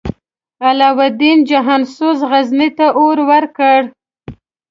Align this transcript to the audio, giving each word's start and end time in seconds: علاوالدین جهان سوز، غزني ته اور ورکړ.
علاوالدین 0.69 1.39
جهان 1.49 1.81
سوز، 1.95 2.19
غزني 2.31 2.69
ته 2.77 2.85
اور 2.99 3.17
ورکړ. 3.29 3.79